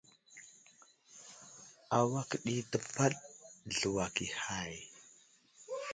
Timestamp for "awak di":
1.97-2.55